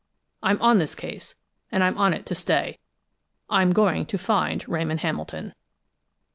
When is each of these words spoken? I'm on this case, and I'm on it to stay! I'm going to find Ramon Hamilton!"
I'm 0.41 0.59
on 0.63 0.79
this 0.79 0.95
case, 0.95 1.35
and 1.71 1.83
I'm 1.83 1.95
on 1.95 2.11
it 2.11 2.25
to 2.25 2.33
stay! 2.33 2.79
I'm 3.51 3.71
going 3.71 4.07
to 4.07 4.17
find 4.17 4.67
Ramon 4.67 4.97
Hamilton!" 4.97 5.53